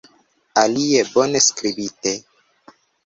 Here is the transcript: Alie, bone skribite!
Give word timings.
Alie, 0.61 1.03
bone 1.17 1.39
skribite! 1.49 2.13